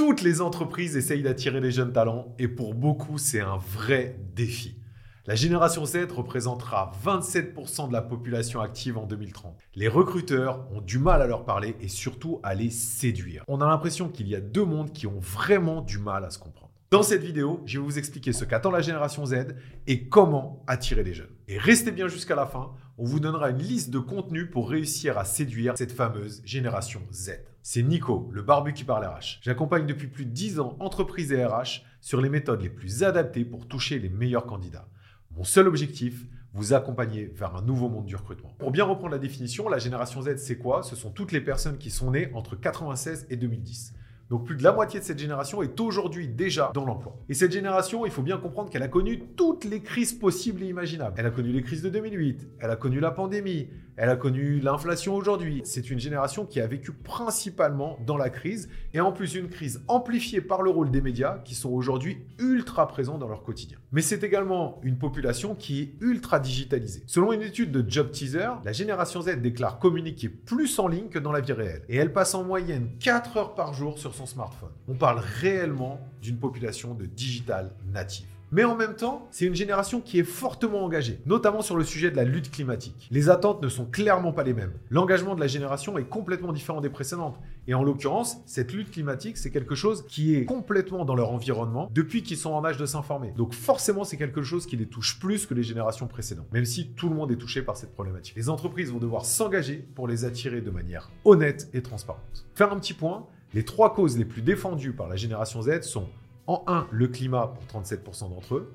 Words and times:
toutes 0.00 0.22
les 0.22 0.40
entreprises 0.40 0.96
essayent 0.96 1.20
d'attirer 1.20 1.60
les 1.60 1.72
jeunes 1.72 1.92
talents 1.92 2.34
et 2.38 2.48
pour 2.48 2.72
beaucoup, 2.72 3.18
c'est 3.18 3.42
un 3.42 3.58
vrai 3.58 4.18
défi. 4.34 4.80
La 5.26 5.34
génération 5.34 5.84
Z 5.84 6.10
représentera 6.10 6.90
27% 7.04 7.88
de 7.88 7.92
la 7.92 8.00
population 8.00 8.62
active 8.62 8.96
en 8.96 9.04
2030. 9.04 9.58
Les 9.74 9.88
recruteurs 9.88 10.66
ont 10.72 10.80
du 10.80 10.98
mal 10.98 11.20
à 11.20 11.26
leur 11.26 11.44
parler 11.44 11.76
et 11.82 11.88
surtout 11.88 12.40
à 12.42 12.54
les 12.54 12.70
séduire. 12.70 13.44
On 13.46 13.60
a 13.60 13.66
l'impression 13.66 14.08
qu'il 14.08 14.26
y 14.26 14.34
a 14.34 14.40
deux 14.40 14.64
mondes 14.64 14.90
qui 14.94 15.06
ont 15.06 15.20
vraiment 15.20 15.82
du 15.82 15.98
mal 15.98 16.24
à 16.24 16.30
se 16.30 16.38
comprendre. 16.38 16.72
Dans 16.90 17.02
cette 17.02 17.22
vidéo, 17.22 17.60
je 17.66 17.78
vais 17.78 17.84
vous 17.84 17.98
expliquer 17.98 18.32
ce 18.32 18.46
qu'attend 18.46 18.70
la 18.70 18.80
génération 18.80 19.26
Z 19.26 19.48
et 19.86 20.08
comment 20.08 20.64
attirer 20.66 21.04
les 21.04 21.12
jeunes. 21.12 21.36
Et 21.46 21.58
restez 21.58 21.92
bien 21.92 22.08
jusqu'à 22.08 22.36
la 22.36 22.46
fin, 22.46 22.70
on 22.96 23.04
vous 23.04 23.20
donnera 23.20 23.50
une 23.50 23.58
liste 23.58 23.90
de 23.90 23.98
contenus 23.98 24.48
pour 24.50 24.70
réussir 24.70 25.18
à 25.18 25.26
séduire 25.26 25.76
cette 25.76 25.92
fameuse 25.92 26.40
génération 26.46 27.02
Z. 27.12 27.32
C'est 27.62 27.82
Nico, 27.82 28.30
le 28.32 28.40
barbu 28.40 28.72
qui 28.72 28.84
parle 28.84 29.04
RH. 29.04 29.38
J'accompagne 29.42 29.84
depuis 29.84 30.06
plus 30.06 30.24
de 30.24 30.30
10 30.30 30.60
ans 30.60 30.76
entreprises 30.80 31.30
et 31.30 31.44
RH 31.44 31.82
sur 32.00 32.22
les 32.22 32.30
méthodes 32.30 32.62
les 32.62 32.70
plus 32.70 33.02
adaptées 33.02 33.44
pour 33.44 33.68
toucher 33.68 33.98
les 33.98 34.08
meilleurs 34.08 34.46
candidats. 34.46 34.88
Mon 35.36 35.44
seul 35.44 35.68
objectif, 35.68 36.24
vous 36.54 36.72
accompagner 36.72 37.26
vers 37.26 37.54
un 37.54 37.62
nouveau 37.62 37.90
monde 37.90 38.06
du 38.06 38.16
recrutement. 38.16 38.54
Pour 38.58 38.70
bien 38.70 38.84
reprendre 38.84 39.12
la 39.12 39.18
définition, 39.18 39.68
la 39.68 39.78
génération 39.78 40.22
Z, 40.22 40.38
c'est 40.38 40.56
quoi? 40.56 40.82
Ce 40.82 40.96
sont 40.96 41.10
toutes 41.10 41.32
les 41.32 41.40
personnes 41.42 41.76
qui 41.76 41.90
sont 41.90 42.10
nées 42.10 42.30
entre 42.32 42.56
96 42.56 43.26
et 43.28 43.36
2010. 43.36 43.92
Donc 44.30 44.46
plus 44.46 44.56
de 44.56 44.62
la 44.62 44.72
moitié 44.72 45.00
de 45.00 45.04
cette 45.04 45.18
génération 45.18 45.60
est 45.60 45.78
aujourd'hui 45.80 46.28
déjà 46.28 46.70
dans 46.72 46.84
l'emploi. 46.84 47.18
Et 47.28 47.34
cette 47.34 47.52
génération, 47.52 48.06
il 48.06 48.12
faut 48.12 48.22
bien 48.22 48.38
comprendre 48.38 48.70
qu'elle 48.70 48.84
a 48.84 48.88
connu 48.88 49.24
toutes 49.36 49.64
les 49.64 49.82
crises 49.82 50.12
possibles 50.12 50.62
et 50.62 50.68
imaginables. 50.68 51.16
Elle 51.18 51.26
a 51.26 51.30
connu 51.30 51.52
les 51.52 51.62
crises 51.62 51.82
de 51.82 51.90
2008, 51.90 52.48
elle 52.60 52.70
a 52.70 52.76
connu 52.76 53.00
la 53.00 53.10
pandémie, 53.10 53.68
elle 54.00 54.08
a 54.08 54.16
connu 54.16 54.60
l'inflation 54.60 55.14
aujourd'hui. 55.14 55.60
C'est 55.66 55.90
une 55.90 56.00
génération 56.00 56.46
qui 56.46 56.58
a 56.58 56.66
vécu 56.66 56.90
principalement 56.90 57.98
dans 58.06 58.16
la 58.16 58.30
crise 58.30 58.70
et 58.94 59.00
en 59.00 59.12
plus 59.12 59.34
une 59.34 59.50
crise 59.50 59.82
amplifiée 59.88 60.40
par 60.40 60.62
le 60.62 60.70
rôle 60.70 60.90
des 60.90 61.02
médias 61.02 61.36
qui 61.44 61.54
sont 61.54 61.68
aujourd'hui 61.68 62.16
ultra 62.38 62.88
présents 62.88 63.18
dans 63.18 63.28
leur 63.28 63.42
quotidien. 63.42 63.76
Mais 63.92 64.00
c'est 64.00 64.24
également 64.24 64.80
une 64.84 64.96
population 64.96 65.54
qui 65.54 65.82
est 65.82 65.92
ultra 66.00 66.40
digitalisée. 66.40 67.02
Selon 67.06 67.34
une 67.34 67.42
étude 67.42 67.72
de 67.72 67.84
Job 67.86 68.10
Teaser, 68.10 68.52
la 68.64 68.72
génération 68.72 69.20
Z 69.20 69.36
déclare 69.42 69.78
communiquer 69.78 70.30
plus 70.30 70.78
en 70.78 70.88
ligne 70.88 71.10
que 71.10 71.18
dans 71.18 71.32
la 71.32 71.42
vie 71.42 71.52
réelle 71.52 71.82
et 71.90 71.96
elle 71.96 72.14
passe 72.14 72.34
en 72.34 72.42
moyenne 72.42 72.88
4 73.00 73.36
heures 73.36 73.54
par 73.54 73.74
jour 73.74 73.98
sur 73.98 74.14
son 74.14 74.24
smartphone. 74.24 74.72
On 74.88 74.94
parle 74.94 75.18
réellement 75.42 76.00
d'une 76.22 76.38
population 76.38 76.94
de 76.94 77.04
digital 77.04 77.74
native. 77.92 78.39
Mais 78.52 78.64
en 78.64 78.74
même 78.74 78.96
temps, 78.96 79.28
c'est 79.30 79.46
une 79.46 79.54
génération 79.54 80.00
qui 80.00 80.18
est 80.18 80.24
fortement 80.24 80.84
engagée, 80.84 81.20
notamment 81.24 81.62
sur 81.62 81.76
le 81.76 81.84
sujet 81.84 82.10
de 82.10 82.16
la 82.16 82.24
lutte 82.24 82.50
climatique. 82.50 83.08
Les 83.12 83.28
attentes 83.28 83.62
ne 83.62 83.68
sont 83.68 83.84
clairement 83.84 84.32
pas 84.32 84.42
les 84.42 84.54
mêmes. 84.54 84.72
L'engagement 84.90 85.36
de 85.36 85.40
la 85.40 85.46
génération 85.46 85.96
est 85.98 86.08
complètement 86.08 86.52
différent 86.52 86.80
des 86.80 86.90
précédentes. 86.90 87.38
Et 87.68 87.74
en 87.74 87.84
l'occurrence, 87.84 88.38
cette 88.46 88.72
lutte 88.72 88.90
climatique, 88.90 89.36
c'est 89.36 89.50
quelque 89.50 89.76
chose 89.76 90.04
qui 90.08 90.34
est 90.34 90.46
complètement 90.46 91.04
dans 91.04 91.14
leur 91.14 91.30
environnement 91.30 91.88
depuis 91.94 92.24
qu'ils 92.24 92.38
sont 92.38 92.50
en 92.50 92.64
âge 92.64 92.76
de 92.76 92.86
s'informer. 92.86 93.32
Donc 93.36 93.54
forcément, 93.54 94.02
c'est 94.02 94.16
quelque 94.16 94.42
chose 94.42 94.66
qui 94.66 94.76
les 94.76 94.86
touche 94.86 95.20
plus 95.20 95.46
que 95.46 95.54
les 95.54 95.62
générations 95.62 96.08
précédentes, 96.08 96.52
même 96.52 96.64
si 96.64 96.88
tout 96.88 97.08
le 97.08 97.14
monde 97.14 97.30
est 97.30 97.36
touché 97.36 97.62
par 97.62 97.76
cette 97.76 97.92
problématique. 97.94 98.34
Les 98.34 98.48
entreprises 98.48 98.90
vont 98.90 98.98
devoir 98.98 99.24
s'engager 99.24 99.76
pour 99.94 100.08
les 100.08 100.24
attirer 100.24 100.60
de 100.60 100.70
manière 100.70 101.10
honnête 101.24 101.68
et 101.72 101.82
transparente. 101.82 102.46
Faire 102.54 102.72
un 102.72 102.80
petit 102.80 102.94
point, 102.94 103.26
les 103.54 103.64
trois 103.64 103.94
causes 103.94 104.16
les 104.18 104.24
plus 104.24 104.42
défendues 104.42 104.92
par 104.92 105.08
la 105.08 105.16
génération 105.16 105.62
Z 105.62 105.82
sont 105.82 106.08
en 106.50 106.64
1, 106.66 106.88
le 106.90 107.06
climat 107.06 107.46
pour 107.46 107.82
37% 107.82 108.30
d'entre 108.30 108.56
eux. 108.56 108.74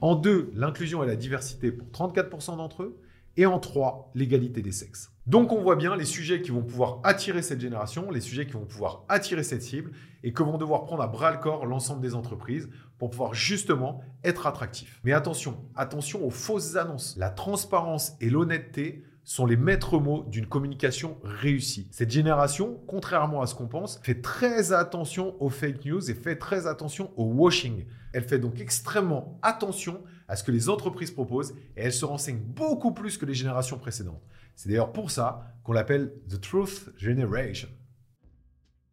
En 0.00 0.14
2, 0.14 0.52
l'inclusion 0.54 1.02
et 1.02 1.06
la 1.08 1.16
diversité 1.16 1.72
pour 1.72 1.88
34% 1.88 2.56
d'entre 2.56 2.84
eux. 2.84 3.00
Et 3.36 3.46
en 3.46 3.58
3, 3.58 4.12
l'égalité 4.14 4.62
des 4.62 4.70
sexes. 4.70 5.10
Donc 5.26 5.50
on 5.50 5.60
voit 5.60 5.74
bien 5.74 5.96
les 5.96 6.04
sujets 6.04 6.40
qui 6.40 6.52
vont 6.52 6.62
pouvoir 6.62 7.00
attirer 7.02 7.42
cette 7.42 7.60
génération, 7.60 8.12
les 8.12 8.20
sujets 8.20 8.46
qui 8.46 8.52
vont 8.52 8.64
pouvoir 8.64 9.04
attirer 9.08 9.42
cette 9.42 9.62
cible 9.62 9.90
et 10.22 10.32
que 10.32 10.44
vont 10.44 10.56
devoir 10.56 10.84
prendre 10.84 11.02
à 11.02 11.08
bras 11.08 11.32
le 11.32 11.38
corps 11.38 11.66
l'ensemble 11.66 12.00
des 12.00 12.14
entreprises 12.14 12.68
pour 12.96 13.10
pouvoir 13.10 13.34
justement 13.34 14.02
être 14.22 14.46
attractifs. 14.46 15.00
Mais 15.02 15.12
attention, 15.12 15.58
attention 15.74 16.24
aux 16.24 16.30
fausses 16.30 16.76
annonces. 16.76 17.16
La 17.18 17.30
transparence 17.30 18.12
et 18.20 18.30
l'honnêteté 18.30 19.02
sont 19.26 19.44
les 19.44 19.56
maîtres 19.56 19.98
mots 19.98 20.24
d'une 20.28 20.46
communication 20.46 21.18
réussie. 21.24 21.88
Cette 21.90 22.12
génération, 22.12 22.80
contrairement 22.86 23.42
à 23.42 23.48
ce 23.48 23.56
qu'on 23.56 23.66
pense, 23.66 23.98
fait 24.04 24.22
très 24.22 24.72
attention 24.72 25.34
aux 25.42 25.50
fake 25.50 25.84
news 25.84 26.10
et 26.10 26.14
fait 26.14 26.36
très 26.36 26.68
attention 26.68 27.10
au 27.16 27.24
washing. 27.24 27.86
Elle 28.12 28.22
fait 28.22 28.38
donc 28.38 28.60
extrêmement 28.60 29.40
attention 29.42 30.00
à 30.28 30.36
ce 30.36 30.44
que 30.44 30.52
les 30.52 30.68
entreprises 30.68 31.10
proposent 31.10 31.54
et 31.76 31.82
elle 31.82 31.92
se 31.92 32.04
renseigne 32.04 32.38
beaucoup 32.38 32.94
plus 32.94 33.18
que 33.18 33.26
les 33.26 33.34
générations 33.34 33.78
précédentes. 33.78 34.22
C'est 34.54 34.68
d'ailleurs 34.68 34.92
pour 34.92 35.10
ça 35.10 35.56
qu'on 35.64 35.72
l'appelle 35.72 36.12
The 36.30 36.40
Truth 36.40 36.90
Generation. 36.96 37.68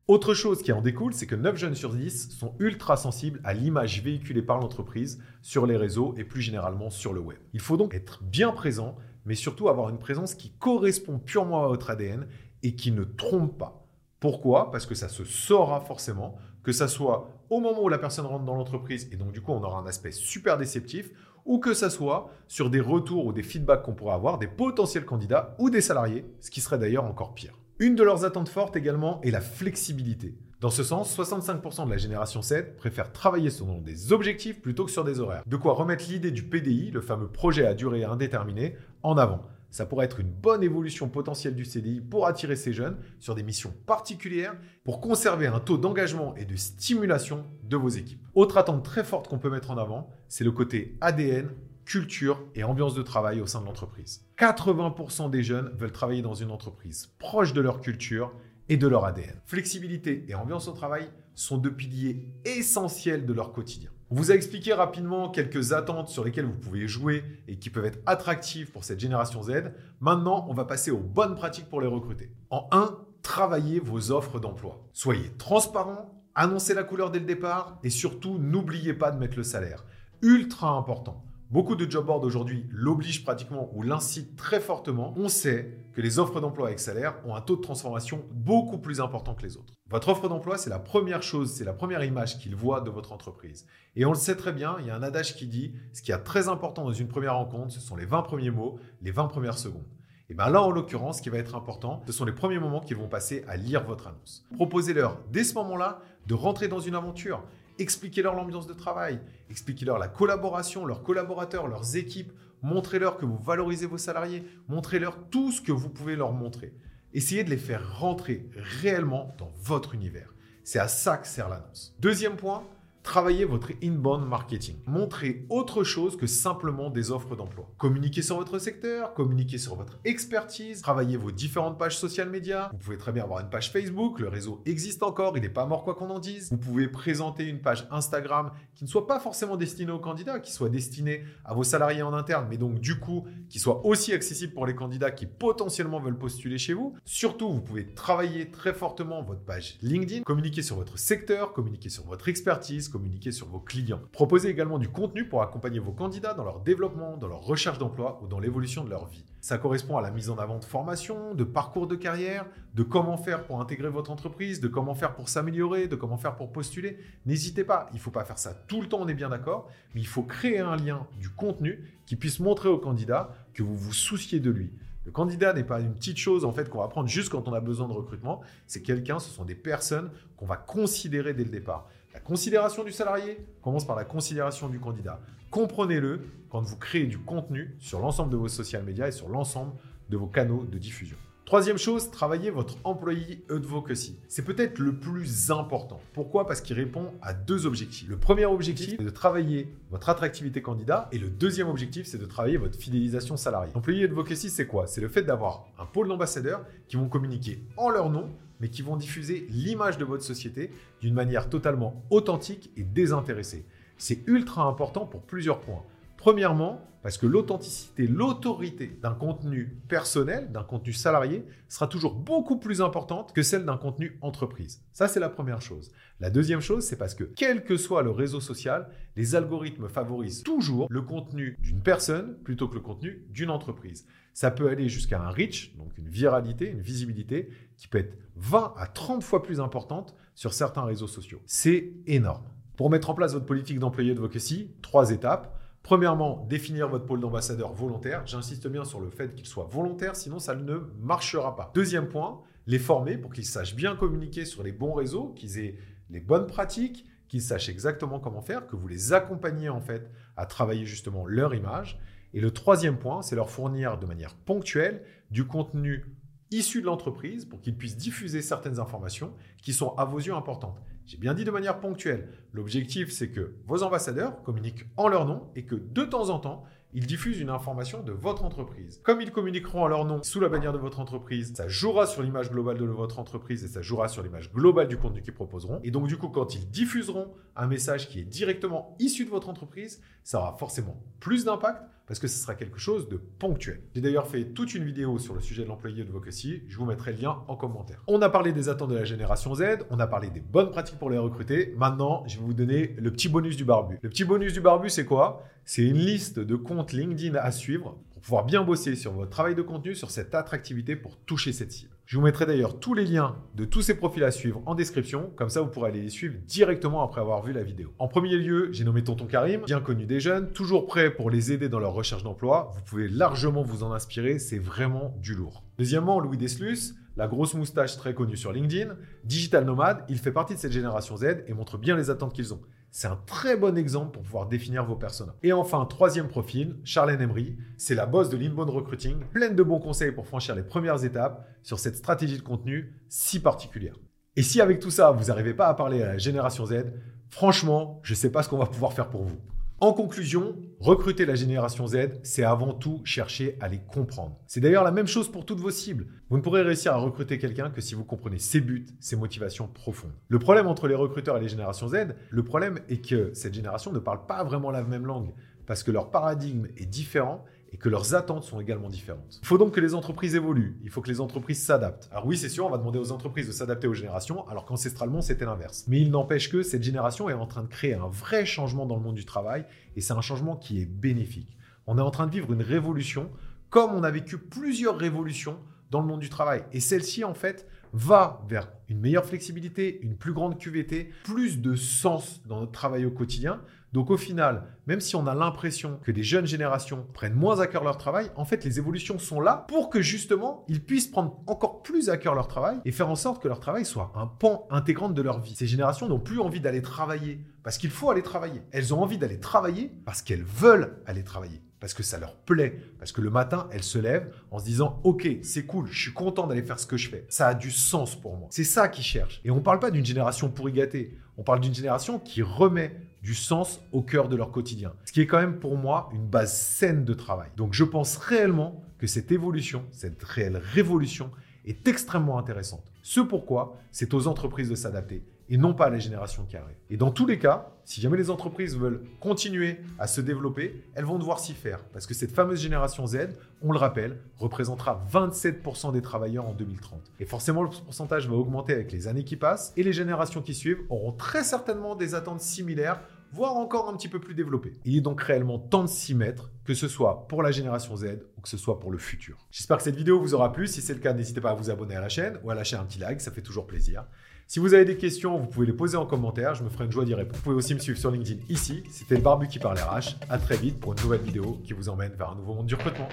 Autre 0.07 0.33
chose 0.33 0.63
qui 0.63 0.71
en 0.73 0.81
découle, 0.81 1.13
c'est 1.13 1.27
que 1.27 1.35
9 1.35 1.55
jeunes 1.55 1.75
sur 1.75 1.93
10 1.93 2.31
sont 2.31 2.55
ultra 2.59 2.97
sensibles 2.97 3.39
à 3.43 3.53
l'image 3.53 4.01
véhiculée 4.01 4.41
par 4.41 4.57
l'entreprise 4.57 5.21
sur 5.43 5.67
les 5.67 5.77
réseaux 5.77 6.15
et 6.17 6.23
plus 6.23 6.41
généralement 6.41 6.89
sur 6.89 7.13
le 7.13 7.21
web. 7.21 7.37
Il 7.53 7.61
faut 7.61 7.77
donc 7.77 7.93
être 7.93 8.21
bien 8.23 8.51
présent 8.51 8.97
mais 9.25 9.35
surtout 9.35 9.69
avoir 9.69 9.89
une 9.89 9.99
présence 9.99 10.35
qui 10.35 10.51
correspond 10.51 11.19
purement 11.19 11.63
à 11.63 11.67
votre 11.67 11.89
ADN 11.89 12.27
et 12.63 12.75
qui 12.75 12.91
ne 12.91 13.03
trompe 13.03 13.57
pas. 13.57 13.85
Pourquoi? 14.19 14.71
Parce 14.71 14.85
que 14.85 14.95
ça 14.95 15.09
se 15.09 15.25
saura 15.25 15.81
forcément, 15.81 16.37
que 16.63 16.71
ça 16.71 16.87
soit 16.87 17.29
au 17.49 17.59
moment 17.59 17.83
où 17.83 17.89
la 17.89 17.97
personne 17.97 18.25
rentre 18.25 18.45
dans 18.45 18.55
l'entreprise 18.55 19.09
et 19.11 19.17
donc 19.17 19.31
du 19.31 19.41
coup 19.41 19.51
on 19.51 19.63
aura 19.63 19.79
un 19.79 19.85
aspect 19.85 20.11
super 20.11 20.57
déceptif, 20.57 21.11
ou 21.45 21.59
que 21.59 21.73
ça 21.73 21.89
soit 21.89 22.29
sur 22.47 22.69
des 22.69 22.79
retours 22.79 23.25
ou 23.25 23.33
des 23.33 23.43
feedbacks 23.43 23.83
qu'on 23.83 23.93
pourrait 23.93 24.13
avoir 24.13 24.39
des 24.39 24.47
potentiels 24.47 25.05
candidats 25.05 25.55
ou 25.59 25.69
des 25.69 25.81
salariés, 25.81 26.25
ce 26.39 26.49
qui 26.49 26.61
serait 26.61 26.79
d'ailleurs 26.79 27.03
encore 27.03 27.33
pire. 27.33 27.57
Une 27.79 27.95
de 27.95 28.03
leurs 28.03 28.23
attentes 28.23 28.49
fortes 28.49 28.77
également 28.77 29.19
est 29.23 29.31
la 29.31 29.41
flexibilité. 29.41 30.35
Dans 30.63 30.69
ce 30.69 30.83
sens, 30.83 31.13
65% 31.17 31.87
de 31.87 31.91
la 31.91 31.97
génération 31.97 32.41
7 32.41 32.77
préfère 32.77 33.11
travailler 33.11 33.49
selon 33.49 33.79
des 33.79 34.13
objectifs 34.13 34.61
plutôt 34.61 34.85
que 34.85 34.91
sur 34.91 35.03
des 35.03 35.19
horaires. 35.19 35.43
De 35.45 35.57
quoi 35.57 35.73
remettre 35.73 36.05
l'idée 36.07 36.31
du 36.31 36.43
PDI, 36.43 36.89
le 36.89 37.01
fameux 37.01 37.27
projet 37.27 37.65
à 37.65 37.73
durée 37.73 38.05
indéterminée, 38.05 38.77
en 39.01 39.17
avant. 39.17 39.41
Ça 39.71 39.85
pourrait 39.85 40.05
être 40.05 40.21
une 40.21 40.31
bonne 40.31 40.63
évolution 40.63 41.09
potentielle 41.09 41.55
du 41.55 41.65
CDI 41.65 41.99
pour 41.99 42.27
attirer 42.27 42.55
ces 42.55 42.71
jeunes 42.71 42.95
sur 43.19 43.35
des 43.35 43.43
missions 43.43 43.73
particulières 43.85 44.55
pour 44.85 45.01
conserver 45.01 45.47
un 45.47 45.59
taux 45.59 45.77
d'engagement 45.77 46.33
et 46.37 46.45
de 46.45 46.55
stimulation 46.55 47.45
de 47.63 47.75
vos 47.75 47.89
équipes. 47.89 48.25
Autre 48.33 48.57
attente 48.57 48.85
très 48.85 49.03
forte 49.03 49.27
qu'on 49.27 49.39
peut 49.39 49.49
mettre 49.49 49.69
en 49.69 49.77
avant, 49.77 50.11
c'est 50.29 50.45
le 50.45 50.53
côté 50.53 50.97
ADN, 51.01 51.49
culture 51.83 52.41
et 52.55 52.63
ambiance 52.63 52.95
de 52.95 53.01
travail 53.01 53.41
au 53.41 53.47
sein 53.47 53.59
de 53.59 53.65
l'entreprise. 53.65 54.25
80% 54.37 55.29
des 55.29 55.43
jeunes 55.43 55.73
veulent 55.75 55.91
travailler 55.91 56.21
dans 56.21 56.35
une 56.35 56.51
entreprise 56.51 57.07
proche 57.19 57.51
de 57.51 57.59
leur 57.59 57.81
culture 57.81 58.31
et 58.73 58.77
de 58.77 58.87
leur 58.87 59.05
ADN. 59.05 59.35
Flexibilité 59.45 60.25
et 60.27 60.33
ambiance 60.33 60.67
au 60.67 60.71
travail 60.71 61.07
sont 61.35 61.59
deux 61.59 61.75
piliers 61.75 62.27
essentiels 62.43 63.27
de 63.27 63.31
leur 63.31 63.53
quotidien. 63.53 63.91
On 64.09 64.15
vous 64.15 64.31
a 64.31 64.33
expliqué 64.33 64.73
rapidement 64.73 65.29
quelques 65.29 65.73
attentes 65.73 66.09
sur 66.09 66.23
lesquelles 66.23 66.47
vous 66.47 66.57
pouvez 66.57 66.87
jouer 66.87 67.23
et 67.47 67.57
qui 67.57 67.69
peuvent 67.69 67.85
être 67.85 67.99
attractives 68.07 68.71
pour 68.71 68.83
cette 68.83 68.99
génération 68.99 69.43
Z. 69.43 69.73
Maintenant, 69.99 70.47
on 70.49 70.55
va 70.55 70.65
passer 70.65 70.89
aux 70.89 70.97
bonnes 70.97 71.35
pratiques 71.35 71.69
pour 71.69 71.81
les 71.81 71.87
recruter. 71.87 72.31
En 72.49 72.67
1, 72.71 72.97
travaillez 73.21 73.79
vos 73.79 74.09
offres 74.09 74.39
d'emploi. 74.39 74.81
Soyez 74.91 75.29
transparent, 75.37 76.11
annoncez 76.33 76.73
la 76.73 76.83
couleur 76.83 77.11
dès 77.11 77.19
le 77.19 77.25
départ 77.25 77.77
et 77.83 77.91
surtout 77.91 78.39
n'oubliez 78.39 78.95
pas 78.95 79.11
de 79.11 79.19
mettre 79.19 79.37
le 79.37 79.43
salaire. 79.43 79.85
Ultra 80.23 80.71
important. 80.71 81.23
Beaucoup 81.53 81.75
de 81.75 81.87
job 81.87 82.07
boards 82.07 82.23
aujourd'hui 82.23 82.65
l'obligent 82.71 83.23
pratiquement 83.23 83.69
ou 83.75 83.83
l'incitent 83.83 84.35
très 84.35 84.59
fortement. 84.59 85.13
On 85.17 85.29
sait 85.29 85.77
que 85.93 86.01
les 86.01 86.17
offres 86.17 86.41
d'emploi 86.41 86.65
avec 86.65 86.79
salaire 86.79 87.21
ont 87.27 87.35
un 87.35 87.41
taux 87.41 87.57
de 87.57 87.61
transformation 87.61 88.25
beaucoup 88.31 88.79
plus 88.79 88.99
important 88.99 89.35
que 89.35 89.43
les 89.43 89.55
autres. 89.55 89.75
Votre 89.87 90.09
offre 90.09 90.27
d'emploi, 90.27 90.57
c'est 90.57 90.71
la 90.71 90.79
première 90.79 91.21
chose, 91.21 91.51
c'est 91.51 91.63
la 91.63 91.73
première 91.73 92.03
image 92.03 92.39
qu'ils 92.39 92.55
voient 92.55 92.81
de 92.81 92.89
votre 92.89 93.11
entreprise. 93.11 93.67
Et 93.95 94.03
on 94.03 94.09
le 94.09 94.17
sait 94.17 94.35
très 94.35 94.51
bien, 94.51 94.77
il 94.79 94.87
y 94.87 94.89
a 94.89 94.95
un 94.95 95.03
adage 95.03 95.35
qui 95.35 95.45
dit, 95.45 95.75
ce 95.93 96.01
qui 96.01 96.11
est 96.11 96.17
très 96.17 96.47
important 96.47 96.85
dans 96.85 96.91
une 96.91 97.07
première 97.07 97.35
rencontre, 97.35 97.71
ce 97.71 97.79
sont 97.79 97.95
les 97.95 98.07
20 98.07 98.23
premiers 98.23 98.49
mots, 98.49 98.79
les 99.03 99.11
20 99.11 99.27
premières 99.27 99.59
secondes. 99.59 99.85
Et 100.31 100.33
bien 100.33 100.49
là, 100.49 100.63
en 100.63 100.71
l'occurrence, 100.71 101.17
ce 101.17 101.21
qui 101.21 101.29
va 101.29 101.37
être 101.37 101.53
important, 101.53 102.01
ce 102.07 102.13
sont 102.13 102.25
les 102.25 102.31
premiers 102.31 102.57
moments 102.57 102.79
qu'ils 102.79 102.97
vont 102.97 103.07
passer 103.07 103.45
à 103.47 103.57
lire 103.57 103.83
votre 103.83 104.07
annonce. 104.07 104.43
Proposez-leur, 104.55 105.19
dès 105.31 105.43
ce 105.43 105.53
moment-là, 105.53 106.01
de 106.25 106.33
rentrer 106.33 106.67
dans 106.67 106.79
une 106.79 106.95
aventure. 106.95 107.43
Expliquez-leur 107.79 108.35
l'ambiance 108.35 108.67
de 108.67 108.73
travail, 108.73 109.19
expliquez-leur 109.49 109.97
la 109.97 110.07
collaboration, 110.07 110.85
leurs 110.85 111.03
collaborateurs, 111.03 111.67
leurs 111.67 111.95
équipes, 111.95 112.31
montrez-leur 112.61 113.17
que 113.17 113.25
vous 113.25 113.37
valorisez 113.37 113.85
vos 113.85 113.97
salariés, 113.97 114.43
montrez-leur 114.67 115.17
tout 115.29 115.51
ce 115.51 115.61
que 115.61 115.71
vous 115.71 115.89
pouvez 115.89 116.15
leur 116.15 116.33
montrer. 116.33 116.73
Essayez 117.13 117.43
de 117.43 117.49
les 117.49 117.57
faire 117.57 117.99
rentrer 117.99 118.49
réellement 118.55 119.35
dans 119.37 119.51
votre 119.63 119.93
univers. 119.93 120.33
C'est 120.63 120.79
à 120.79 120.87
ça 120.87 121.17
que 121.17 121.27
sert 121.27 121.49
l'annonce. 121.49 121.95
Deuxième 121.99 122.37
point, 122.37 122.63
Travaillez 123.03 123.43
votre 123.43 123.71
inbound 123.83 124.25
marketing. 124.27 124.77
Montrez 124.87 125.45
autre 125.49 125.83
chose 125.83 126.15
que 126.15 126.25
simplement 126.25 126.89
des 126.89 127.11
offres 127.11 127.35
d'emploi. 127.35 127.69
Communiquez 127.77 128.21
sur 128.21 128.37
votre 128.37 128.59
secteur, 128.59 129.13
communiquez 129.13 129.57
sur 129.57 129.75
votre 129.75 129.99
expertise, 130.05 130.81
travaillez 130.81 131.17
vos 131.17 131.31
différentes 131.31 131.77
pages 131.77 131.97
social 131.97 132.29
médias. 132.29 132.69
Vous 132.71 132.77
pouvez 132.77 132.97
très 132.97 133.11
bien 133.11 133.23
avoir 133.23 133.41
une 133.41 133.49
page 133.49 133.71
Facebook, 133.71 134.19
le 134.19 134.29
réseau 134.29 134.63
existe 134.65 135.03
encore, 135.03 135.37
il 135.37 135.41
n'est 135.41 135.49
pas 135.49 135.65
mort 135.65 135.83
quoi 135.83 135.95
qu'on 135.95 136.09
en 136.09 136.19
dise. 136.19 136.49
Vous 136.49 136.57
pouvez 136.57 136.87
présenter 136.87 137.43
une 137.43 137.59
page 137.59 137.85
Instagram 137.91 138.51
qui 138.73 138.85
ne 138.85 138.89
soit 138.89 139.05
pas 139.05 139.19
forcément 139.19 139.57
destinée 139.57 139.91
aux 139.91 139.99
candidats, 139.99 140.39
qui 140.39 140.53
soit 140.53 140.69
destinée 140.69 141.25
à 141.43 141.53
vos 141.53 141.63
salariés 141.63 142.03
en 142.03 142.13
interne, 142.13 142.47
mais 142.49 142.57
donc 142.57 142.79
du 142.79 142.99
coup 142.99 143.27
qui 143.49 143.59
soit 143.59 143.85
aussi 143.85 144.13
accessible 144.13 144.53
pour 144.53 144.65
les 144.65 144.75
candidats 144.75 145.11
qui 145.11 145.25
potentiellement 145.25 145.99
veulent 145.99 146.17
postuler 146.17 146.57
chez 146.57 146.73
vous. 146.73 146.95
Surtout, 147.03 147.51
vous 147.51 147.61
pouvez 147.61 147.93
travailler 147.93 148.49
très 148.49 148.73
fortement 148.73 149.21
votre 149.23 149.43
page 149.43 149.77
LinkedIn, 149.81 150.23
communiquer 150.23 150.61
sur 150.61 150.77
votre 150.77 150.97
secteur, 150.97 151.51
communiquer 151.51 151.89
sur 151.89 152.05
votre 152.05 152.29
expertise, 152.29 152.92
communiquer 152.93 153.31
sur 153.31 153.47
vos 153.47 153.59
clients. 153.59 153.99
Proposez 154.11 154.49
également 154.49 154.77
du 154.77 154.87
contenu 154.87 155.27
pour 155.27 155.41
accompagner 155.41 155.79
vos 155.79 155.91
candidats 155.91 156.35
dans 156.35 156.43
leur 156.43 156.59
développement, 156.59 157.17
dans 157.17 157.27
leur 157.27 157.41
recherche 157.41 157.79
d'emploi 157.79 158.19
ou 158.23 158.27
dans 158.27 158.39
l'évolution 158.39 158.83
de 158.83 158.89
leur 158.91 159.07
vie. 159.07 159.25
Ça 159.41 159.57
correspond 159.57 159.97
à 159.97 160.01
la 160.01 160.11
mise 160.11 160.29
en 160.29 160.37
avant 160.37 160.59
de 160.59 160.63
formation, 160.63 161.33
de 161.33 161.43
parcours 161.43 161.87
de 161.87 161.95
carrière, 161.95 162.45
de 162.75 162.83
comment 162.83 163.17
faire 163.17 163.45
pour 163.45 163.59
intégrer 163.59 163.89
votre 163.89 164.11
entreprise, 164.11 164.61
de 164.61 164.67
comment 164.67 164.93
faire 164.93 165.15
pour 165.15 165.27
s'améliorer, 165.27 165.87
de 165.87 165.95
comment 165.95 166.17
faire 166.17 166.35
pour 166.35 166.51
postuler. 166.51 166.99
N'hésitez 167.25 167.63
pas, 167.63 167.87
il 167.91 167.95
ne 167.95 168.01
faut 168.01 168.11
pas 168.11 168.25
faire 168.25 168.37
ça 168.37 168.53
tout 168.53 168.79
le 168.79 168.87
temps, 168.87 168.99
on 169.01 169.07
est 169.07 169.15
bien 169.15 169.29
d'accord, 169.29 169.69
mais 169.95 170.01
il 170.01 170.07
faut 170.07 170.23
créer 170.23 170.59
un 170.59 170.75
lien 170.75 171.07
du 171.19 171.29
contenu 171.29 171.83
qui 172.05 172.15
puisse 172.15 172.39
montrer 172.39 172.69
au 172.69 172.77
candidat 172.77 173.33
que 173.55 173.63
vous 173.63 173.75
vous 173.75 173.93
souciez 173.93 174.39
de 174.39 174.51
lui. 174.51 174.71
Le 175.05 175.11
candidat 175.11 175.51
n'est 175.53 175.65
pas 175.65 175.81
une 175.81 175.93
petite 175.93 176.17
chose 176.17 176.45
en 176.45 176.53
fait 176.53 176.69
qu'on 176.69 176.79
va 176.79 176.87
prendre 176.87 177.09
juste 177.09 177.29
quand 177.29 177.47
on 177.47 177.53
a 177.53 177.59
besoin 177.59 177.87
de 177.87 177.93
recrutement. 177.93 178.41
C'est 178.67 178.81
quelqu'un, 178.81 179.19
ce 179.19 179.29
sont 179.29 179.43
des 179.43 179.55
personnes 179.55 180.09
qu'on 180.37 180.45
va 180.45 180.55
considérer 180.55 181.33
dès 181.33 181.43
le 181.43 181.49
départ. 181.49 181.89
La 182.13 182.19
considération 182.19 182.83
du 182.83 182.91
salarié 182.91 183.43
commence 183.63 183.87
par 183.87 183.95
la 183.95 184.05
considération 184.05 184.69
du 184.69 184.79
candidat. 184.79 185.19
Comprenez-le 185.49 186.21
quand 186.49 186.61
vous 186.61 186.77
créez 186.77 187.07
du 187.07 187.17
contenu 187.17 187.75
sur 187.79 187.99
l'ensemble 187.99 188.31
de 188.31 188.37
vos 188.37 188.47
social 188.47 188.83
media 188.83 189.07
et 189.07 189.11
sur 189.11 189.29
l'ensemble 189.29 189.73
de 190.09 190.17
vos 190.17 190.27
canaux 190.27 190.63
de 190.63 190.77
diffusion. 190.77 191.17
Troisième 191.45 191.77
chose, 191.77 192.09
travaillez 192.09 192.51
votre 192.51 192.77
employee 192.83 193.43
advocacy. 193.49 194.17
C'est 194.27 194.45
peut-être 194.45 194.79
le 194.79 194.95
plus 194.95 195.51
important. 195.51 195.99
Pourquoi? 196.13 196.47
Parce 196.47 196.61
qu'il 196.61 196.75
répond 196.75 197.13
à 197.21 197.33
deux 197.33 197.65
objectifs. 197.65 198.07
Le 198.07 198.17
premier 198.17 198.45
objectif, 198.45 198.95
c'est 198.97 199.03
de 199.03 199.09
travailler 199.09 199.75
votre 199.91 200.09
attractivité 200.09 200.61
candidat 200.61 201.09
et 201.11 201.17
le 201.17 201.29
deuxième 201.29 201.67
objectif, 201.67 202.05
c'est 202.05 202.17
de 202.17 202.25
travailler 202.25 202.57
votre 202.57 202.79
fidélisation 202.79 203.37
salariée. 203.37 203.71
Employee 203.75 204.05
advocacy, 204.05 204.49
c'est 204.49 204.67
quoi? 204.67 204.87
C'est 204.87 205.01
le 205.01 205.09
fait 205.09 205.23
d'avoir 205.23 205.65
un 205.77 205.85
pôle 205.85 206.07
d'ambassadeurs 206.07 206.63
qui 206.87 206.95
vont 206.95 207.09
communiquer 207.09 207.61
en 207.75 207.89
leur 207.89 208.09
nom 208.09 208.29
mais 208.59 208.69
qui 208.69 208.81
vont 208.81 208.97
diffuser 208.97 209.47
l'image 209.49 209.97
de 209.97 210.05
votre 210.05 210.23
société 210.23 210.71
d'une 211.01 211.13
manière 211.13 211.49
totalement 211.49 212.03
authentique 212.09 212.71
et 212.77 212.83
désintéressée. 212.83 213.65
C'est 213.97 214.27
ultra 214.27 214.63
important 214.63 215.05
pour 215.05 215.21
plusieurs 215.21 215.59
points. 215.59 215.83
Premièrement, 216.23 216.79
parce 217.01 217.17
que 217.17 217.25
l'authenticité, 217.25 218.07
l'autorité 218.07 218.97
d'un 219.01 219.13
contenu 219.13 219.75
personnel, 219.89 220.53
d'un 220.53 220.63
contenu 220.63 220.93
salarié, 220.93 221.43
sera 221.67 221.85
toujours 221.85 222.15
beaucoup 222.15 222.57
plus 222.57 222.81
importante 222.81 223.33
que 223.33 223.41
celle 223.41 223.65
d'un 223.65 223.75
contenu 223.75 224.17
entreprise. 224.21 224.81
Ça, 224.93 225.09
c'est 225.09 225.19
la 225.19 225.27
première 225.27 225.61
chose. 225.61 225.91
La 226.21 226.29
deuxième 226.29 226.61
chose, 226.61 226.85
c'est 226.85 226.95
parce 226.95 227.13
que 227.13 227.25
quel 227.25 227.65
que 227.65 227.75
soit 227.75 228.03
le 228.03 228.11
réseau 228.11 228.39
social, 228.39 228.87
les 229.17 229.35
algorithmes 229.35 229.89
favorisent 229.89 230.43
toujours 230.43 230.87
le 230.89 231.01
contenu 231.01 231.57
d'une 231.61 231.81
personne 231.81 232.37
plutôt 232.45 232.69
que 232.69 232.75
le 232.75 232.79
contenu 232.79 233.25
d'une 233.31 233.49
entreprise. 233.49 234.07
Ça 234.33 234.49
peut 234.49 234.69
aller 234.69 234.87
jusqu'à 234.87 235.21
un 235.21 235.29
reach, 235.29 235.75
donc 235.75 235.97
une 235.97 236.07
viralité, 236.07 236.69
une 236.69 236.79
visibilité, 236.79 237.49
qui 237.75 237.89
peut 237.89 237.97
être 237.97 238.17
20 238.37 238.75
à 238.77 238.87
30 238.87 239.23
fois 239.23 239.43
plus 239.43 239.59
importante 239.59 240.15
sur 240.35 240.53
certains 240.53 240.85
réseaux 240.85 241.07
sociaux. 241.07 241.41
C'est 241.47 241.91
énorme. 242.07 242.45
Pour 242.77 242.89
mettre 242.89 243.09
en 243.09 243.13
place 243.13 243.33
votre 243.33 243.45
politique 243.45 243.79
d'employé 243.79 244.15
de 244.15 244.71
trois 244.81 245.11
étapes. 245.11 245.59
Premièrement, 245.83 246.45
définir 246.49 246.87
votre 246.87 247.05
pôle 247.05 247.19
d'ambassadeur 247.19 247.73
volontaire. 247.73 248.25
J'insiste 248.25 248.67
bien 248.69 248.85
sur 248.85 249.01
le 249.01 249.09
fait 249.09 249.35
qu'il 249.35 249.45
soit 249.45 249.67
volontaire, 249.69 250.15
sinon 250.15 250.39
ça 250.39 250.55
ne 250.55 250.77
marchera 250.97 251.57
pas. 251.57 251.71
Deuxième 251.75 252.07
point, 252.07 252.41
les 252.67 252.79
former 252.79 253.17
pour 253.17 253.33
qu'ils 253.33 253.45
sachent 253.45 253.75
bien 253.75 253.95
communiquer 253.97 254.45
sur 254.45 254.63
les 254.63 254.71
bons 254.71 254.93
réseaux, 254.93 255.33
qu'ils 255.35 255.59
aient 255.59 255.77
les 256.09 256.21
bonnes 256.21 256.47
pratiques, 256.47 257.05
qu'ils 257.27 257.41
sachent 257.41 257.67
exactement 257.67 258.21
comment 258.21 258.41
faire, 258.41 258.65
que 258.65 258.77
vous 258.77 258.87
les 258.87 259.11
accompagnez 259.11 259.67
en 259.67 259.81
fait 259.81 260.09
à 260.37 260.45
travailler 260.45 260.85
justement 260.85 261.25
leur 261.25 261.53
image. 261.53 261.99
Et 262.33 262.39
le 262.39 262.51
troisième 262.51 262.97
point, 262.97 263.21
c'est 263.21 263.35
leur 263.35 263.49
fournir 263.49 263.99
de 263.99 264.05
manière 264.05 264.35
ponctuelle 264.35 265.03
du 265.31 265.45
contenu 265.45 266.05
issu 266.49 266.79
de 266.79 266.85
l'entreprise 266.85 267.43
pour 267.43 267.59
qu'ils 267.59 267.75
puissent 267.75 267.97
diffuser 267.97 268.41
certaines 268.41 268.79
informations 268.79 269.33
qui 269.61 269.73
sont 269.73 269.93
à 269.95 270.05
vos 270.05 270.19
yeux 270.19 270.33
importantes. 270.33 270.81
J'ai 271.05 271.17
bien 271.17 271.33
dit 271.33 271.43
de 271.43 271.51
manière 271.51 271.79
ponctuelle. 271.79 272.29
L'objectif, 272.53 273.11
c'est 273.11 273.29
que 273.29 273.55
vos 273.65 273.83
ambassadeurs 273.83 274.41
communiquent 274.43 274.85
en 274.95 275.07
leur 275.07 275.25
nom 275.25 275.51
et 275.55 275.65
que 275.65 275.75
de 275.75 276.05
temps 276.05 276.29
en 276.29 276.39
temps, 276.39 276.63
ils 276.93 277.05
diffusent 277.07 277.39
une 277.39 277.49
information 277.49 278.03
de 278.03 278.11
votre 278.11 278.45
entreprise. 278.45 279.01
Comme 279.03 279.19
ils 279.19 279.31
communiqueront 279.31 279.81
en 279.81 279.87
leur 279.87 280.05
nom 280.05 280.21
sous 280.21 280.39
la 280.39 280.47
bannière 280.47 280.73
de 280.73 280.77
votre 280.77 280.99
entreprise, 280.99 281.53
ça 281.55 281.67
jouera 281.67 282.05
sur 282.05 282.21
l'image 282.21 282.51
globale 282.51 282.77
de 282.77 282.85
votre 282.85 283.19
entreprise 283.19 283.63
et 283.63 283.67
ça 283.67 283.81
jouera 283.81 284.07
sur 284.07 284.21
l'image 284.21 284.51
globale 284.53 284.87
du 284.87 284.97
contenu 284.97 285.21
qu'ils 285.21 285.33
proposeront. 285.33 285.79
Et 285.83 285.91
donc 285.91 286.07
du 286.07 286.17
coup, 286.17 286.29
quand 286.29 286.55
ils 286.55 286.69
diffuseront 286.69 287.33
un 287.55 287.67
message 287.67 288.09
qui 288.09 288.19
est 288.19 288.25
directement 288.25 288.95
issu 288.99 289.25
de 289.25 289.29
votre 289.29 289.49
entreprise, 289.49 290.01
ça 290.23 290.39
aura 290.39 290.53
forcément 290.53 291.03
plus 291.19 291.45
d'impact 291.45 291.83
parce 292.07 292.19
que 292.19 292.27
ce 292.27 292.37
sera 292.37 292.55
quelque 292.55 292.79
chose 292.79 293.07
de 293.09 293.17
ponctuel. 293.17 293.81
J'ai 293.95 294.01
d'ailleurs 294.01 294.27
fait 294.27 294.45
toute 294.45 294.73
une 294.73 294.83
vidéo 294.83 295.19
sur 295.19 295.33
le 295.33 295.41
sujet 295.41 295.63
de 295.63 295.67
l'employé 295.67 296.03
de 296.03 296.11
Vocacy, 296.11 296.63
je 296.67 296.77
vous 296.77 296.85
mettrai 296.85 297.13
le 297.13 297.21
lien 297.21 297.43
en 297.47 297.55
commentaire. 297.55 298.03
On 298.07 298.21
a 298.21 298.29
parlé 298.29 298.51
des 298.51 298.69
attentes 298.69 298.89
de 298.89 298.95
la 298.95 299.05
génération 299.05 299.55
Z, 299.55 299.85
on 299.89 299.99
a 299.99 300.07
parlé 300.07 300.29
des 300.29 300.41
bonnes 300.41 300.69
pratiques 300.69 300.99
pour 300.99 301.09
les 301.09 301.17
recruter, 301.17 301.73
maintenant 301.77 302.23
je 302.27 302.37
vais 302.39 302.45
vous 302.45 302.53
donner 302.53 302.95
le 302.97 303.11
petit 303.11 303.29
bonus 303.29 303.57
du 303.57 303.65
barbu. 303.65 303.99
Le 304.01 304.09
petit 304.09 304.25
bonus 304.25 304.53
du 304.53 304.61
barbu 304.61 304.89
c'est 304.89 305.05
quoi? 305.05 305.43
C'est 305.65 305.83
une 305.83 305.97
liste 305.97 306.39
de 306.39 306.55
comptes 306.55 306.91
LinkedIn 306.91 307.35
à 307.35 307.51
suivre 307.51 307.97
pour 308.11 308.21
pouvoir 308.21 308.45
bien 308.45 308.63
bosser 308.63 308.95
sur 308.95 309.13
votre 309.13 309.31
travail 309.31 309.55
de 309.55 309.61
contenu, 309.61 309.95
sur 309.95 310.11
cette 310.11 310.35
attractivité 310.35 310.95
pour 310.95 311.17
toucher 311.17 311.53
cette 311.53 311.71
cible. 311.71 311.92
Je 312.05 312.17
vous 312.17 312.23
mettrai 312.23 312.45
d'ailleurs 312.45 312.81
tous 312.81 312.93
les 312.93 313.05
liens 313.05 313.37
de 313.55 313.63
tous 313.63 313.81
ces 313.81 313.95
profils 313.95 314.25
à 314.25 314.31
suivre 314.31 314.61
en 314.65 314.75
description, 314.75 315.31
comme 315.37 315.47
ça 315.47 315.61
vous 315.61 315.69
pourrez 315.69 315.89
aller 315.89 316.01
les 316.01 316.09
suivre 316.09 316.35
directement 316.45 317.01
après 317.01 317.21
avoir 317.21 317.41
vu 317.41 317.53
la 317.53 317.63
vidéo. 317.63 317.93
En 317.97 318.09
premier 318.09 318.35
lieu, 318.35 318.67
j'ai 318.73 318.83
nommé 318.83 319.05
Tonton 319.05 319.25
Karim, 319.25 319.61
bien 319.65 319.79
connu 319.79 320.05
des 320.05 320.19
jeunes, 320.19 320.51
toujours 320.51 320.85
prêt 320.85 321.11
pour 321.11 321.29
les 321.29 321.53
aider 321.53 321.69
dans 321.69 321.79
leur 321.79 321.93
recherche 321.93 322.23
d'emploi. 322.23 322.71
Vous 322.75 322.81
pouvez 322.81 323.07
largement 323.07 323.63
vous 323.63 323.83
en 323.83 323.93
inspirer, 323.93 324.37
c'est 324.37 324.59
vraiment 324.59 325.15
du 325.21 325.33
lourd. 325.33 325.63
Deuxièmement, 325.77 326.19
Louis 326.19 326.37
Deslus, 326.37 326.93
la 327.15 327.27
grosse 327.27 327.53
moustache 327.53 327.95
très 327.95 328.13
connue 328.13 328.35
sur 328.35 328.51
LinkedIn, 328.51 328.97
digital 329.23 329.63
nomade, 329.63 330.03
il 330.09 330.17
fait 330.17 330.33
partie 330.33 330.55
de 330.55 330.59
cette 330.59 330.73
génération 330.73 331.15
Z 331.15 331.45
et 331.47 331.53
montre 331.53 331.77
bien 331.77 331.95
les 331.95 332.09
attentes 332.09 332.33
qu'ils 332.33 332.53
ont. 332.53 332.59
C'est 332.95 333.07
un 333.07 333.19
très 333.25 333.57
bon 333.57 333.75
exemple 333.75 334.11
pour 334.11 334.21
pouvoir 334.21 334.45
définir 334.45 334.85
vos 334.85 334.95
personas. 334.95 335.33
Et 335.41 335.51
enfin, 335.51 335.83
troisième 335.87 336.27
profil, 336.27 336.75
Charlène 336.83 337.21
Emery. 337.21 337.57
C'est 337.75 337.95
la 337.95 338.05
boss 338.05 338.29
de 338.29 338.37
l'inbound 338.37 338.69
recruiting, 338.69 339.17
pleine 339.33 339.55
de 339.55 339.63
bons 339.63 339.79
conseils 339.79 340.11
pour 340.11 340.27
franchir 340.27 340.53
les 340.53 340.61
premières 340.61 341.03
étapes 341.03 341.43
sur 341.63 341.79
cette 341.79 341.95
stratégie 341.95 342.37
de 342.37 342.43
contenu 342.43 342.93
si 343.09 343.39
particulière. 343.39 343.95
Et 344.35 344.43
si 344.43 344.61
avec 344.61 344.79
tout 344.79 344.91
ça, 344.91 345.09
vous 345.09 345.25
n'arrivez 345.25 345.55
pas 345.55 345.69
à 345.69 345.73
parler 345.73 346.03
à 346.03 346.09
la 346.09 346.17
génération 346.19 346.67
Z, 346.67 346.83
franchement, 347.29 347.99
je 348.03 348.13
ne 348.13 348.15
sais 348.15 348.31
pas 348.31 348.43
ce 348.43 348.49
qu'on 348.49 348.59
va 348.59 348.67
pouvoir 348.67 348.93
faire 348.93 349.09
pour 349.09 349.23
vous. 349.23 349.39
En 349.83 349.91
conclusion, 349.91 350.55
recruter 350.79 351.25
la 351.25 351.35
génération 351.35 351.85
Z, 351.87 352.21
c'est 352.23 352.45
avant 352.45 352.73
tout 352.73 353.01
chercher 353.03 353.57
à 353.59 353.67
les 353.67 353.79
comprendre. 353.79 354.39
C'est 354.47 354.61
d'ailleurs 354.61 354.85
la 354.85 354.93
même 354.93 355.07
chose 355.07 355.29
pour 355.29 355.45
toutes 355.45 355.59
vos 355.59 355.71
cibles. 355.71 356.07
Vous 356.29 356.37
ne 356.37 356.41
pourrez 356.41 356.61
réussir 356.61 356.93
à 356.93 356.95
recruter 356.95 357.37
quelqu'un 357.37 357.69
que 357.69 357.81
si 357.81 357.93
vous 357.93 358.05
comprenez 358.05 358.39
ses 358.39 358.61
buts, 358.61 358.85
ses 359.01 359.17
motivations 359.17 359.67
profondes. 359.67 360.13
Le 360.29 360.39
problème 360.39 360.67
entre 360.67 360.87
les 360.87 360.95
recruteurs 360.95 361.35
et 361.35 361.41
les 361.41 361.49
générations 361.49 361.89
Z, 361.89 362.15
le 362.29 362.43
problème 362.45 362.79
est 362.87 363.05
que 363.05 363.33
cette 363.33 363.55
génération 363.55 363.91
ne 363.91 363.99
parle 363.99 364.25
pas 364.25 364.41
vraiment 364.45 364.71
la 364.71 364.83
même 364.83 365.05
langue 365.05 365.33
parce 365.65 365.83
que 365.83 365.91
leur 365.91 366.11
paradigme 366.11 366.67
est 366.77 366.85
différent 366.85 367.43
et 367.73 367.77
que 367.77 367.89
leurs 367.89 368.13
attentes 368.13 368.43
sont 368.43 368.61
également 368.61 368.87
différentes. 368.87 369.39
Il 369.41 369.47
faut 369.47 369.57
donc 369.57 369.73
que 369.73 369.79
les 369.79 369.95
entreprises 369.95 370.35
évoluent, 370.35 370.77
il 370.83 370.89
faut 370.89 371.01
que 371.01 371.09
les 371.09 371.19
entreprises 371.19 371.61
s'adaptent. 371.63 372.07
Alors 372.11 372.25
oui, 372.25 372.37
c'est 372.37 372.49
sûr, 372.49 372.65
on 372.65 372.69
va 372.69 372.77
demander 372.77 372.99
aux 372.99 373.11
entreprises 373.11 373.47
de 373.47 373.51
s'adapter 373.51 373.87
aux 373.87 373.93
générations, 373.93 374.47
alors 374.47 374.65
qu'ancestralement, 374.65 375.21
c'était 375.21 375.45
l'inverse. 375.45 375.85
Mais 375.87 375.99
il 375.99 376.11
n'empêche 376.11 376.49
que 376.49 376.61
cette 376.61 376.83
génération 376.83 377.29
est 377.29 377.33
en 377.33 377.47
train 377.47 377.63
de 377.63 377.67
créer 377.67 377.95
un 377.95 378.07
vrai 378.07 378.45
changement 378.45 378.85
dans 378.85 378.95
le 378.95 379.01
monde 379.01 379.15
du 379.15 379.25
travail, 379.25 379.65
et 379.95 380.01
c'est 380.01 380.13
un 380.13 380.21
changement 380.21 380.55
qui 380.55 380.81
est 380.81 380.85
bénéfique. 380.85 381.57
On 381.87 381.97
est 381.97 382.01
en 382.01 382.11
train 382.11 382.27
de 382.27 382.31
vivre 382.31 382.53
une 382.53 382.61
révolution, 382.61 383.31
comme 383.69 383.91
on 383.93 384.03
a 384.03 384.11
vécu 384.11 384.37
plusieurs 384.37 384.97
révolutions 384.97 385.57
dans 385.89 385.99
le 385.99 386.07
monde 386.07 386.19
du 386.19 386.29
travail. 386.29 386.63
Et 386.71 386.79
celle-ci, 386.79 387.23
en 387.23 387.33
fait, 387.33 387.67
va 387.93 388.43
vers 388.49 388.67
une 388.89 388.99
meilleure 388.99 389.25
flexibilité, 389.25 389.99
une 390.01 390.17
plus 390.17 390.33
grande 390.33 390.59
QVT, 390.59 391.11
plus 391.23 391.61
de 391.61 391.75
sens 391.75 392.41
dans 392.45 392.59
notre 392.59 392.71
travail 392.71 393.05
au 393.05 393.11
quotidien. 393.11 393.61
Donc 393.93 394.09
au 394.09 394.17
final, 394.17 394.65
même 394.87 394.99
si 394.99 395.15
on 395.15 395.27
a 395.27 395.35
l'impression 395.35 395.99
que 396.03 396.11
les 396.11 396.23
jeunes 396.23 396.47
générations 396.47 397.05
prennent 397.13 397.35
moins 397.35 397.59
à 397.59 397.67
cœur 397.67 397.83
leur 397.83 397.97
travail, 397.97 398.31
en 398.35 398.43
fait 398.43 398.65
les 398.65 398.79
évolutions 398.79 399.19
sont 399.19 399.39
là 399.39 399.65
pour 399.67 399.91
que 399.91 400.01
justement 400.01 400.65
ils 400.67 400.83
puissent 400.83 401.07
prendre 401.07 401.39
encore 401.45 401.83
plus 401.83 402.09
à 402.09 402.17
cœur 402.17 402.33
leur 402.33 402.47
travail 402.47 402.77
et 402.85 402.91
faire 402.91 403.09
en 403.09 403.15
sorte 403.15 403.41
que 403.41 403.47
leur 403.47 403.59
travail 403.59 403.85
soit 403.85 404.11
un 404.15 404.25
pan 404.25 404.67
intégrant 404.71 405.09
de 405.09 405.21
leur 405.21 405.39
vie. 405.39 405.53
Ces 405.55 405.67
générations 405.67 406.09
n'ont 406.09 406.19
plus 406.19 406.39
envie 406.39 406.59
d'aller 406.59 406.81
travailler 406.81 407.39
parce 407.61 407.77
qu'il 407.77 407.91
faut 407.91 408.09
aller 408.09 408.23
travailler. 408.23 408.63
Elles 408.71 408.95
ont 408.95 409.01
envie 409.01 409.19
d'aller 409.19 409.39
travailler 409.39 409.91
parce 410.05 410.23
qu'elles 410.23 410.43
veulent 410.43 410.97
aller 411.05 411.23
travailler 411.23 411.61
parce 411.83 411.93
que 411.93 412.01
ça 412.01 412.17
leur 412.17 412.37
plaît, 412.37 412.79
parce 412.97 413.11
que 413.11 413.19
le 413.19 413.29
matin, 413.29 413.67
elles 413.73 413.83
se 413.83 413.97
lèvent 413.97 414.33
en 414.51 414.59
se 414.59 414.63
disant 414.63 415.01
OK, 415.03 415.27
c'est 415.41 415.65
cool, 415.65 415.85
je 415.91 416.03
suis 416.03 416.13
content 416.13 416.47
d'aller 416.47 416.63
faire 416.63 416.79
ce 416.79 416.87
que 416.87 416.95
je 416.95 417.09
fais. 417.09 417.25
Ça 417.27 417.49
a 417.49 417.53
du 417.53 417.71
sens 417.71 418.15
pour 418.15 418.37
moi. 418.37 418.47
C'est 418.51 418.63
ça 418.63 418.87
qu'ils 418.87 419.03
cherchent. 419.03 419.41
Et 419.43 419.51
on 419.51 419.57
ne 419.57 419.59
parle 419.59 419.79
pas 419.79 419.91
d'une 419.91 420.05
génération 420.05 420.47
pourri 420.49 420.71
gâtée. 420.71 421.17
On 421.37 421.43
parle 421.43 421.59
d'une 421.59 421.75
génération 421.75 422.19
qui 422.19 422.41
remet 422.41 422.95
du 423.21 423.35
sens 423.35 423.81
au 423.91 424.01
cœur 424.01 424.29
de 424.29 424.37
leur 424.37 424.49
quotidien. 424.49 424.93
Ce 425.03 425.11
qui 425.11 425.19
est 425.19 425.27
quand 425.27 425.41
même 425.41 425.59
pour 425.59 425.75
moi 425.75 426.09
une 426.13 426.25
base 426.25 426.57
saine 426.57 427.03
de 427.03 427.13
travail. 427.13 427.49
Donc 427.57 427.73
je 427.73 427.83
pense 427.83 428.15
réellement 428.15 428.81
que 428.97 429.05
cette 429.05 429.33
évolution, 429.33 429.83
cette 429.91 430.23
réelle 430.23 430.61
révolution 430.63 431.31
est 431.65 431.85
extrêmement 431.89 432.39
intéressante. 432.39 432.85
Ce 433.01 433.19
pourquoi 433.19 433.77
c'est 433.91 434.13
aux 434.13 434.27
entreprises 434.27 434.69
de 434.69 434.75
s'adapter 434.75 435.25
et 435.53 435.57
non 435.57 435.75
pas 435.75 435.85
à 435.85 435.89
la 435.91 435.99
génération 435.99 436.45
qui 436.45 436.57
arrive. 436.57 436.75
Et 436.89 436.97
dans 436.97 437.11
tous 437.11 437.27
les 437.27 437.37
cas, 437.37 437.69
si 437.85 438.01
jamais 438.01 438.17
les 438.17 438.31
entreprises 438.31 438.75
veulent 438.75 439.03
continuer 439.19 439.81
à 439.99 440.07
se 440.07 440.19
développer, 440.19 440.83
elles 440.95 441.05
vont 441.05 441.19
devoir 441.19 441.39
s'y 441.39 441.53
faire. 441.53 441.83
Parce 441.93 442.07
que 442.07 442.15
cette 442.15 442.31
fameuse 442.31 442.59
génération 442.59 443.05
Z, 443.05 443.29
on 443.61 443.71
le 443.71 443.77
rappelle, 443.77 444.17
représentera 444.39 445.05
27% 445.11 445.93
des 445.93 446.01
travailleurs 446.01 446.47
en 446.47 446.53
2030. 446.53 446.99
Et 447.19 447.25
forcément, 447.25 447.61
le 447.61 447.69
pourcentage 447.69 448.27
va 448.27 448.35
augmenter 448.35 448.73
avec 448.73 448.91
les 448.91 449.07
années 449.07 449.23
qui 449.23 449.35
passent 449.35 449.73
et 449.77 449.83
les 449.83 449.93
générations 449.93 450.41
qui 450.41 450.55
suivent 450.55 450.81
auront 450.89 451.11
très 451.11 451.43
certainement 451.43 451.95
des 451.95 452.15
attentes 452.15 452.41
similaires 452.41 453.01
voire 453.31 453.55
encore 453.55 453.89
un 453.89 453.97
petit 453.97 454.07
peu 454.07 454.19
plus 454.19 454.35
développé. 454.35 454.73
Il 454.85 454.95
est 454.95 455.01
donc 455.01 455.21
réellement 455.21 455.57
temps 455.57 455.83
de 455.83 455.89
s'y 455.89 456.13
mettre, 456.13 456.51
que 456.65 456.73
ce 456.73 456.87
soit 456.87 457.27
pour 457.27 457.41
la 457.41 457.51
génération 457.51 457.95
Z 457.95 458.19
ou 458.37 458.41
que 458.41 458.49
ce 458.49 458.57
soit 458.57 458.79
pour 458.79 458.91
le 458.91 458.99
futur. 458.99 459.37
J'espère 459.51 459.77
que 459.77 459.83
cette 459.83 459.95
vidéo 459.95 460.19
vous 460.19 460.35
aura 460.35 460.51
plu. 460.51 460.67
Si 460.67 460.81
c'est 460.81 460.93
le 460.93 460.99
cas, 460.99 461.13
n'hésitez 461.13 461.41
pas 461.41 461.49
à 461.49 461.55
vous 461.55 461.71
abonner 461.71 461.95
à 461.95 462.01
la 462.01 462.09
chaîne 462.09 462.39
ou 462.43 462.51
à 462.51 462.55
lâcher 462.55 462.75
un 462.75 462.85
petit 462.85 462.99
like, 462.99 463.21
ça 463.21 463.31
fait 463.31 463.41
toujours 463.41 463.65
plaisir. 463.65 464.05
Si 464.47 464.59
vous 464.59 464.73
avez 464.73 464.85
des 464.85 464.97
questions, 464.97 465.37
vous 465.37 465.47
pouvez 465.47 465.65
les 465.65 465.73
poser 465.73 465.97
en 465.97 466.05
commentaire, 466.05 466.53
je 466.53 466.63
me 466.63 466.69
ferai 466.69 466.85
une 466.85 466.91
joie 466.91 467.05
d'y 467.05 467.13
répondre. 467.13 467.37
Vous 467.37 467.43
pouvez 467.43 467.55
aussi 467.55 467.73
me 467.73 467.79
suivre 467.79 467.97
sur 467.97 468.11
LinkedIn 468.11 468.41
ici. 468.49 468.83
C'était 468.91 469.15
le 469.15 469.21
Barbu 469.21 469.47
qui 469.47 469.57
parle 469.57 469.79
RH. 469.79 470.17
À 470.29 470.37
très 470.37 470.57
vite 470.57 470.79
pour 470.79 470.93
une 470.93 471.01
nouvelle 471.01 471.21
vidéo 471.21 471.59
qui 471.63 471.73
vous 471.73 471.89
emmène 471.89 472.13
vers 472.13 472.31
un 472.31 472.35
nouveau 472.35 472.53
monde 472.53 472.67
du 472.67 472.75
recrutement. 472.75 473.09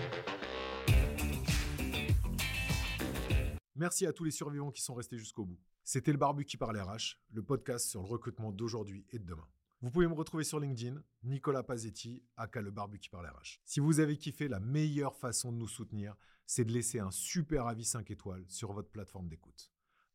Merci 3.77 4.07
à 4.07 4.13
tous 4.13 4.25
les 4.25 4.31
survivants 4.31 4.71
qui 4.71 4.83
sont 4.83 4.95
restés 4.95 5.17
jusqu'au 5.17 5.45
bout. 5.45 5.59
C'était 5.85 6.13
le 6.13 6.19
Barbu 6.19 6.45
qui 6.45 6.57
parle 6.57 6.79
RH, 6.79 7.17
le 7.33 7.43
podcast 7.43 7.89
sur 7.89 8.03
le 8.03 8.09
recrutement 8.09 8.53
d'aujourd'hui 8.53 9.07
et 9.11 9.19
de 9.19 9.25
demain. 9.25 9.47
Vous 9.83 9.91
pouvez 9.91 10.07
me 10.07 10.13
retrouver 10.13 10.45
sur 10.45 10.61
LinkedIn, 10.61 11.03
Nicolas 11.23 11.63
Pazetti, 11.63 12.23
aka 12.37 12.61
le 12.61 12.71
barbu 12.71 12.99
qui 12.99 13.09
parle 13.09 13.27
RH. 13.29 13.61
Si 13.65 13.81
vous 13.81 13.99
avez 13.99 14.19
kiffé, 14.19 14.47
la 14.47 14.61
meilleure 14.61 15.17
façon 15.17 15.53
de 15.53 15.57
nous 15.57 15.69
soutenir, 15.69 16.15
c'est 16.45 16.67
de 16.67 16.73
laisser 16.73 16.99
un 16.99 17.11
super 17.11 17.67
avis 17.67 17.87
5 17.87 18.11
étoiles 18.11 18.45
sur 18.47 18.75
votre 18.75 18.91
plateforme 18.91 19.29
d'écoute. 19.29 19.73